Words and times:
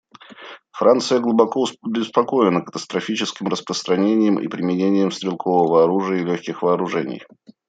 Франция 0.71 1.19
глубоко 1.19 1.67
обеспокоена 1.83 2.65
катастрофическим 2.65 3.49
распространением 3.49 4.39
и 4.39 4.47
применением 4.47 5.11
стрелкового 5.11 5.83
оружия 5.83 6.21
и 6.21 6.25
легких 6.25 6.63
вооружений. 6.63 7.21